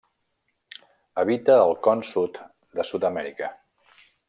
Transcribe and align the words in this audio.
Habita 1.23 1.57
el 1.67 1.75
Con 1.89 2.03
Sud 2.13 2.41
de 2.79 2.87
Sud-amèrica. 2.93 3.53